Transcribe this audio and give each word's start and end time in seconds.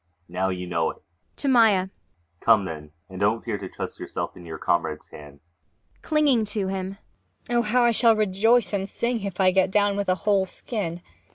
Now, 0.27 0.49
you 0.49 0.65
know 0.65 0.89
it. 0.89 1.03
[To 1.35 1.47
MAIA.] 1.47 1.91
Come, 2.39 2.65
then 2.65 2.89
and 3.07 3.19
don't 3.19 3.43
fear 3.43 3.59
to 3.59 3.69
trust 3.69 3.99
yourself 3.99 4.35
in 4.35 4.47
your 4.47 4.57
comrade's 4.57 5.09
hands. 5.09 5.41
MAIA. 5.43 6.01
[Clinging 6.09 6.45
to 6.45 6.67
him.] 6.69 6.97
Oh, 7.51 7.61
how 7.61 7.83
I 7.83 7.91
shall 7.91 8.15
rejoice 8.15 8.73
and 8.73 8.89
sing, 8.89 9.21
if 9.21 9.39
I 9.39 9.51
get 9.51 9.69
down 9.69 9.95
with 9.95 10.09
a 10.09 10.15
whole 10.25 10.47
skin! 10.47 11.03